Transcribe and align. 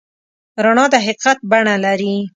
رڼا 0.63 0.85
د 0.93 0.95
حقیقت 1.05 1.37
بڼه 1.51 1.75
لري. 1.85 2.15